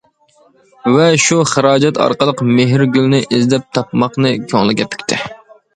[0.95, 5.25] ۋە شۇ خىراجەت ئارقىلىق، مېھرىگۈلنى ئىزدەپ، تاپماقنى كۆڭلىگە پۈكتى.